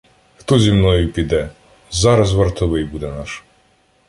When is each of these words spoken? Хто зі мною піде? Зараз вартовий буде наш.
Хто 0.37 0.59
зі 0.59 0.71
мною 0.71 1.11
піде? 1.11 1.49
Зараз 1.91 2.33
вартовий 2.33 2.83
буде 2.83 3.11
наш. 3.11 3.43